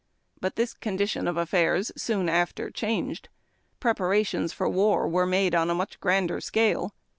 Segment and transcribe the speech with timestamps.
[0.39, 3.29] But this ((MMliiion of affairs soon after changed.
[3.79, 6.95] Prepara tions for Will wci'o made on a grander scale.